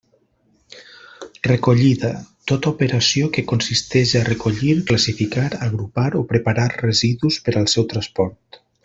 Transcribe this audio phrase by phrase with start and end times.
[1.47, 2.09] Recollida;
[2.51, 8.59] tota operació que consisteix a recollir, classificar, agrupar o preparar residus per al seu transport.